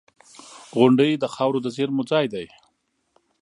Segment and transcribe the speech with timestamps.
[0.77, 2.45] •غونډۍ د خاورو د زېرمو ځای دی.